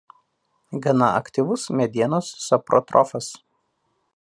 [0.85, 3.31] Gana aktyvus medienos saprotrofas.